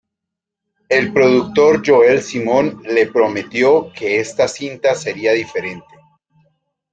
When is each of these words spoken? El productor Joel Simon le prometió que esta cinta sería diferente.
El 0.89 1.13
productor 1.13 1.83
Joel 1.85 2.23
Simon 2.23 2.81
le 2.85 3.05
prometió 3.05 3.93
que 3.93 4.19
esta 4.19 4.47
cinta 4.47 4.95
sería 4.95 5.31
diferente. 5.33 5.95